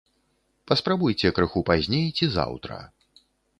Паспрабуйце 0.71 1.31
крыху 1.37 1.63
пазней 1.69 2.09
ці 2.17 2.33
заўтра. 2.39 2.83